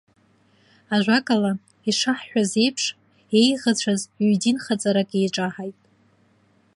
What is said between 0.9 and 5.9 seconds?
Ажәакала, ишаҳҳәаз еиԥш, еиӷацәаз ҩ-динхаҵарак еиҿаҳаит.